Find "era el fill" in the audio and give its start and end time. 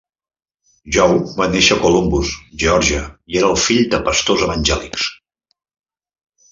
3.43-3.87